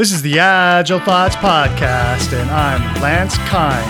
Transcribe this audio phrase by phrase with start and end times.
[0.00, 3.84] This is the Agile Thoughts Podcast, and I'm Lance Kind.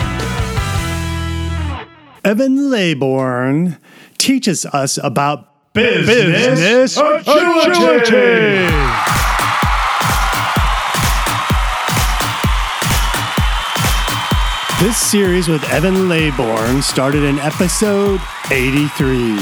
[2.25, 3.79] Evan Leybourn
[4.17, 7.71] teaches us about business, business agility.
[7.71, 8.67] agility.
[14.83, 18.19] This series with Evan Leybourn started in episode
[18.51, 19.39] 83.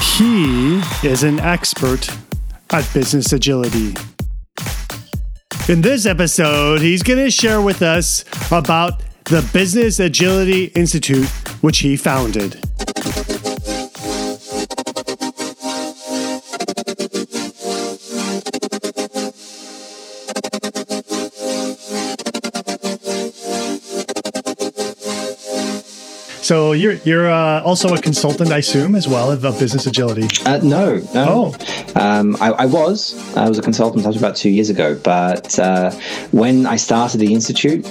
[0.00, 2.08] He is an expert
[2.70, 3.92] at business agility.
[5.68, 11.28] In this episode, he's going to share with us about the Business Agility Institute,
[11.60, 12.54] which he founded.
[26.40, 30.28] So you're you're uh, also a consultant, I assume, as well of business agility.
[30.46, 31.52] Uh, no, no.
[31.54, 31.67] Oh.
[31.94, 33.14] Um, I, I, was.
[33.36, 34.06] I was a consultant.
[34.06, 34.98] Was about two years ago.
[35.02, 35.90] But uh,
[36.30, 37.86] when I started the institute,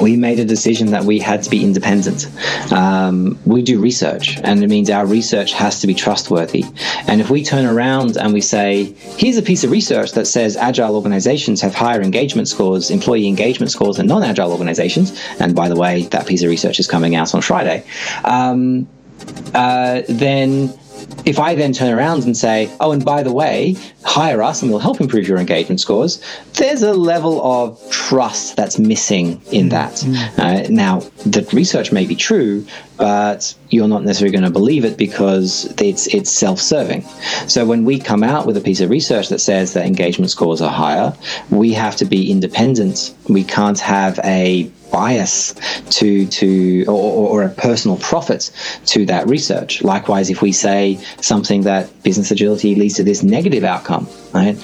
[0.00, 2.28] we made a decision that we had to be independent.
[2.72, 6.64] Um, we do research, and it means our research has to be trustworthy.
[7.06, 10.56] And if we turn around and we say, here's a piece of research that says
[10.56, 15.68] agile organizations have higher engagement scores, employee engagement scores than non agile organizations, and by
[15.68, 17.84] the way, that piece of research is coming out on Friday,
[18.24, 18.86] um,
[19.54, 20.72] uh, then
[21.24, 24.70] if I then turn around and say, oh, and by the way, hire us and
[24.70, 26.22] we'll help improve your engagement scores,
[26.54, 29.92] there's a level of trust that's missing in mm, that.
[29.92, 30.40] Mm-hmm.
[30.40, 34.96] Uh, now, the research may be true, but you're not necessarily going to believe it
[34.96, 37.02] because it's it's self-serving.
[37.46, 40.60] So when we come out with a piece of research that says that engagement scores
[40.60, 41.14] are higher,
[41.50, 43.14] we have to be independent.
[43.28, 45.54] We can't have a bias
[45.90, 48.50] to to or, or, a personal profit
[48.86, 49.82] to that research.
[49.82, 54.56] Likewise, if we say something that business agility leads to this negative outcome, right?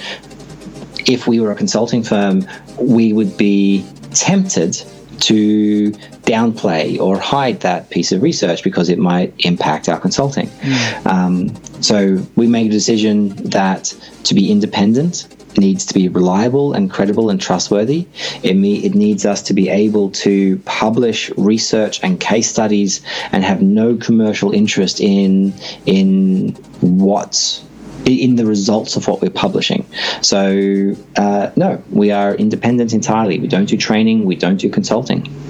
[1.07, 2.47] If we were a consulting firm,
[2.79, 4.73] we would be tempted
[5.19, 5.91] to
[6.25, 10.47] downplay or hide that piece of research because it might impact our consulting.
[10.47, 11.05] Mm.
[11.05, 16.89] Um, so we made a decision that to be independent needs to be reliable and
[16.89, 18.07] credible and trustworthy.
[18.41, 23.01] It, me- it needs us to be able to publish research and case studies
[23.31, 25.53] and have no commercial interest in
[25.85, 27.63] in what
[28.03, 29.85] in the results of what we're publishing.
[30.21, 33.39] So, uh, no, we are independent entirely.
[33.39, 35.44] We don't do training, we don't do consulting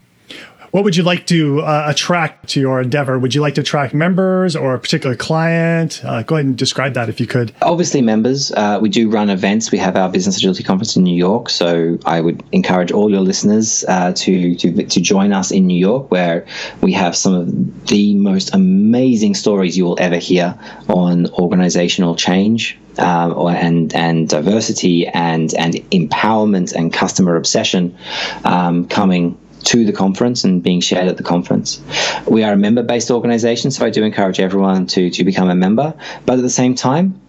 [0.76, 3.18] what would you like to uh, attract to your endeavor?
[3.18, 6.04] Would you like to attract members or a particular client?
[6.04, 7.54] Uh, go ahead and describe that if you could.
[7.62, 8.52] Obviously, members.
[8.52, 9.72] Uh, we do run events.
[9.72, 13.22] We have our Business Agility Conference in New York, so I would encourage all your
[13.22, 16.46] listeners uh, to, to to join us in New York, where
[16.82, 20.60] we have some of the most amazing stories you will ever hear
[20.90, 27.98] on organizational change, um, and and diversity and and empowerment and customer obsession
[28.44, 31.82] um, coming to the conference and being shared at the conference.
[32.28, 35.56] We are a member based organization, so I do encourage everyone to, to become a
[35.56, 35.94] member.
[36.26, 37.20] But at the same time,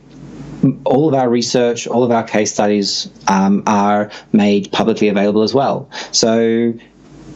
[0.84, 5.54] all of our research, all of our case studies um, are made publicly available as
[5.54, 5.88] well.
[6.12, 6.74] So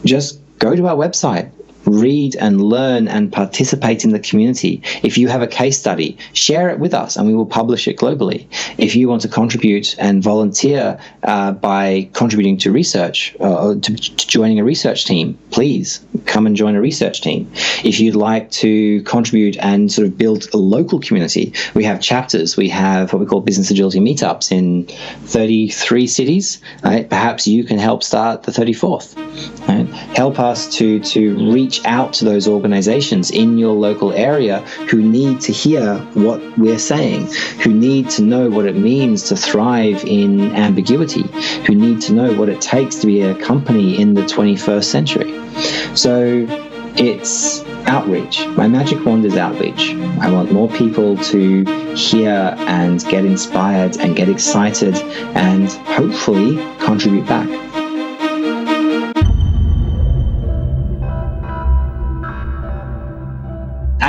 [0.05, 1.51] just go to our website,
[1.85, 4.81] read and learn and participate in the community.
[5.03, 7.97] If you have a case study, share it with us and we will publish it
[7.97, 8.47] globally.
[8.77, 14.27] If you want to contribute and volunteer uh, by contributing to research, uh, to, to,
[14.27, 17.51] joining a research team, please come and join a research team.
[17.83, 22.55] If you'd like to contribute and sort of build a local community, we have chapters.
[22.55, 24.87] We have what we call business agility meetups in
[25.27, 26.61] 33 cities.
[26.83, 27.09] Right?
[27.09, 29.17] Perhaps you can help start the 34th.
[29.67, 29.87] Right?
[30.15, 34.59] Help us to, to reach reach out to those organizations in your local area
[34.89, 37.27] who need to hear what we're saying,
[37.63, 41.23] who need to know what it means to thrive in ambiguity,
[41.65, 45.31] who need to know what it takes to be a company in the 21st century.
[45.95, 46.45] So
[46.97, 48.45] it's outreach.
[48.47, 49.93] My magic wand is outreach.
[50.19, 51.63] I want more people to
[51.95, 54.97] hear and get inspired and get excited
[55.37, 57.70] and hopefully contribute back.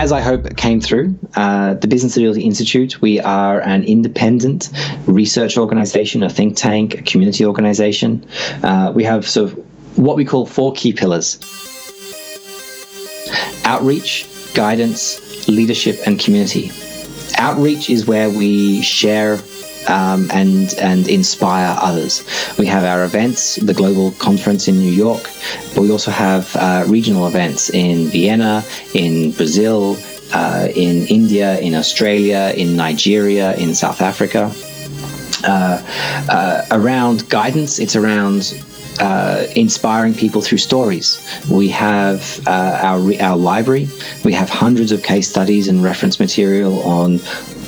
[0.02, 4.68] As I hope came through, uh, the Business Agility Institute, we are an independent
[5.06, 8.26] research organization, a think tank, a community organization.
[8.64, 11.38] Uh, we have sort of what we call four key pillars
[13.64, 16.72] outreach, guidance, leadership, and community.
[17.38, 19.38] Outreach is where we share
[19.88, 22.24] um, and and inspire others.
[22.58, 25.28] We have our events, the global conference in New York,
[25.74, 28.64] but we also have uh, regional events in Vienna,
[28.94, 29.96] in Brazil,
[30.32, 34.52] uh, in India, in Australia, in Nigeria, in South Africa.
[35.44, 35.82] uh,
[36.28, 37.78] uh, around guidance.
[37.78, 38.54] It's around
[39.02, 41.18] uh, inspiring people through stories.
[41.50, 43.88] We have uh, our our library.
[44.24, 47.20] We have hundreds of case studies and reference material on.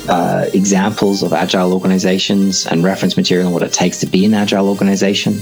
[0.07, 4.35] Uh, examples of agile organizations and reference material on what it takes to be an
[4.35, 5.33] agile organization.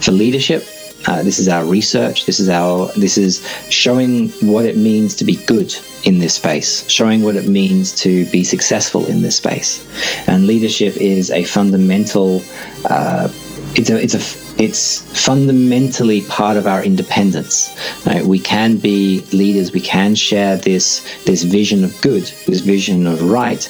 [0.00, 0.66] For leadership,
[1.06, 2.24] uh, this is our research.
[2.24, 5.74] This is our this is showing what it means to be good
[6.04, 9.86] in this space, showing what it means to be successful in this space.
[10.26, 12.40] And leadership is a fundamental.
[12.88, 13.28] Uh,
[13.74, 17.74] it's a it's a it's fundamentally part of our independence.
[18.04, 18.24] Right?
[18.24, 19.72] We can be leaders.
[19.72, 23.68] We can share this this vision of good, this vision of right,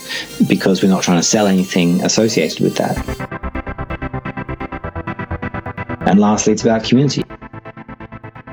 [0.49, 2.97] because we're not trying to sell anything associated with that.
[6.09, 7.23] And lastly, it's about community.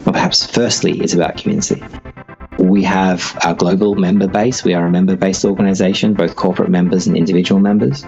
[0.05, 1.81] Or perhaps firstly, it's about community
[2.75, 4.65] we have our global member base.
[4.65, 8.03] We are a member based organization, both corporate members and individual members.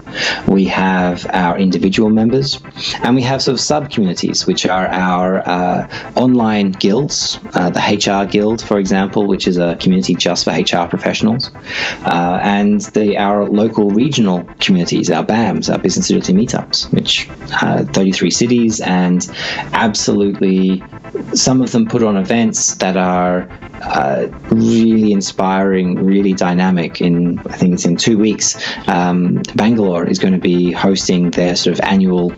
[0.45, 2.59] We have our individual members,
[3.01, 7.79] and we have sort of sub communities, which are our uh, online guilds, uh, the
[7.79, 11.49] HR Guild, for example, which is a community just for HR professionals,
[12.03, 17.29] uh, and the, our local regional communities, our BAMs, our business agility meetups, which
[17.61, 19.29] uh, 33 cities, and
[19.71, 20.83] absolutely
[21.33, 23.47] some of them put on events that are
[23.81, 27.01] uh, really inspiring, really dynamic.
[27.01, 31.55] In I think it's in two weeks, um, Bangalore is going to be hosting their
[31.55, 32.33] sort of annual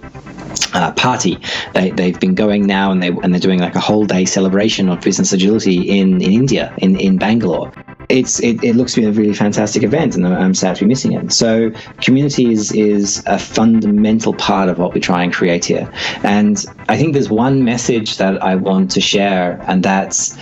[0.74, 1.40] uh, party.
[1.74, 4.90] They, they've been going now and, they, and they're doing like a whole day celebration
[4.90, 7.72] of business agility in, in India, in, in Bangalore.
[8.10, 10.88] It's, it, it looks to be a really fantastic event and I'm sad to be
[10.88, 11.32] missing it.
[11.32, 11.72] So
[12.02, 15.92] community is, is a fundamental part of what we try and create here.
[16.24, 20.38] And I think there's one message that I want to share and that's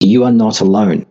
[0.00, 1.06] you are not alone.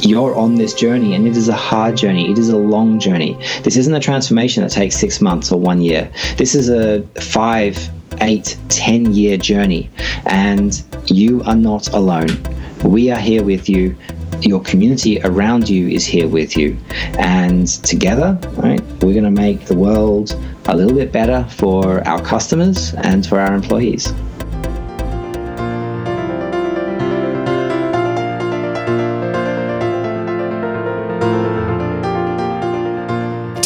[0.00, 2.30] You're on this journey, and it is a hard journey.
[2.30, 3.38] It is a long journey.
[3.62, 6.10] This isn't a transformation that takes six months or one year.
[6.36, 7.78] This is a five,
[8.20, 9.88] eight, ten year journey,
[10.26, 12.28] and you are not alone.
[12.84, 13.96] We are here with you.
[14.40, 16.76] Your community around you is here with you,
[17.18, 22.20] and together, right, we're going to make the world a little bit better for our
[22.20, 24.12] customers and for our employees.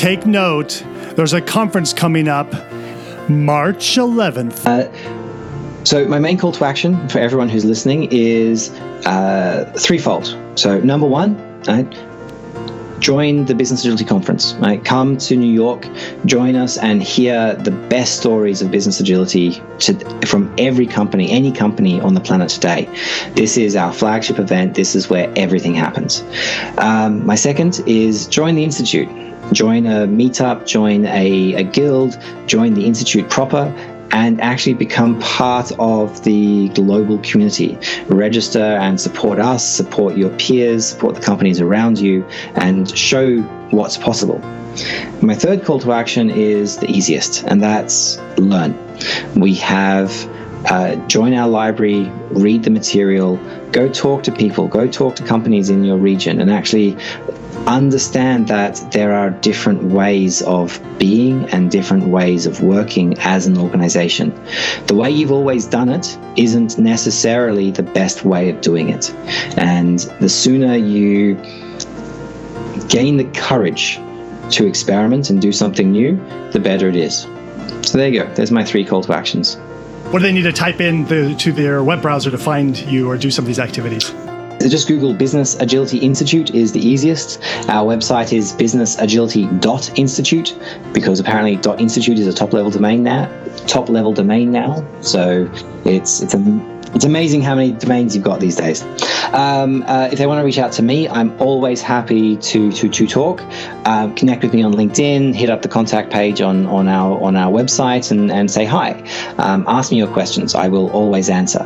[0.09, 0.85] take note.
[1.17, 2.51] There's a conference coming up
[3.29, 4.65] March 11th.
[4.65, 5.18] Uh,
[5.89, 8.69] so, my main call to action for everyone who's listening is
[9.07, 10.37] uh, threefold.
[10.55, 11.35] So, number one,
[11.67, 11.91] right,
[13.01, 14.53] join the Business Agility Conference.
[14.57, 14.85] Right?
[14.85, 15.89] Come to New York,
[16.27, 19.95] join us, and hear the best stories of business agility to,
[20.27, 22.87] from every company, any company on the planet today.
[23.33, 24.75] This is our flagship event.
[24.75, 26.23] This is where everything happens.
[26.77, 29.09] Um, my second is join the Institute
[29.53, 33.73] join a meetup, join a, a guild, join the Institute proper,
[34.11, 37.79] and actually become part of the global community.
[38.09, 42.25] Register and support us, support your peers, support the companies around you,
[42.55, 43.39] and show
[43.71, 44.39] what's possible.
[45.23, 48.79] My third call to action is the easiest, and that's learn.
[49.35, 50.11] We have
[50.67, 53.37] uh, join our library, read the material,
[53.73, 56.97] go talk to people, go talk to companies in your region, and actually
[57.69, 63.59] understand that there are different ways of being and different ways of working as an
[63.59, 64.35] organization.
[64.87, 69.11] The way you've always done it isn't necessarily the best way of doing it.
[69.59, 71.35] And the sooner you
[72.89, 73.97] gain the courage
[74.51, 76.17] to experiment and do something new,
[76.53, 77.23] the better it is.
[77.83, 78.35] So there you go.
[78.35, 79.57] There's my three call to actions.
[80.11, 83.11] What do they need to type in the, to their web browser to find you
[83.11, 84.11] or do some of these activities?
[84.67, 87.41] Just Google Business Agility Institute is the easiest.
[87.69, 90.59] Our website is businessagility.institute
[90.93, 93.31] because apparently .institute is a top level domain now.
[93.67, 95.51] Top level domain now, so
[95.85, 98.83] it's it's a it's amazing how many domains you've got these days.
[99.33, 102.89] Um, uh, if they want to reach out to me, I'm always happy to to,
[102.89, 103.43] to talk.
[103.85, 105.35] Uh, connect with me on LinkedIn.
[105.35, 108.93] Hit up the contact page on, on our on our website and, and say hi.
[109.39, 110.55] Um, ask me your questions.
[110.55, 111.65] I will always answer.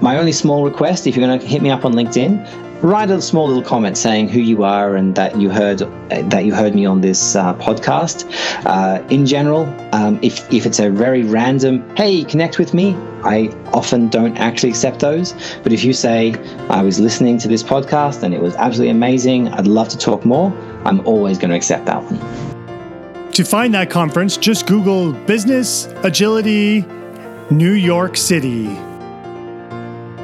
[0.00, 3.20] My only small request, if you're going to hit me up on LinkedIn, write a
[3.20, 5.78] small little comment saying who you are and that you heard
[6.30, 8.24] that you heard me on this uh, podcast.
[8.66, 9.62] Uh, in general,
[9.94, 14.70] um, if if it's a very random, hey, connect with me, I often don't actually
[14.70, 15.34] accept those.
[15.62, 16.34] But if you say
[16.70, 20.24] I was listening to this podcast and it was absolutely amazing, I'd love to talk
[20.24, 20.52] more.
[20.84, 23.32] I'm always going to accept that one.
[23.32, 26.86] To find that conference, just Google Business Agility
[27.50, 28.66] New York City.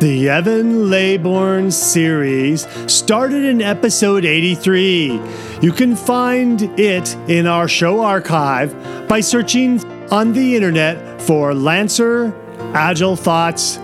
[0.00, 5.20] The Evan Leybourn series started in episode 83.
[5.60, 8.74] You can find it in our show archive
[9.08, 12.34] by searching on the internet for Lancer
[12.74, 13.78] Agile Thoughts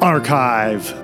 [0.00, 0.99] Archive.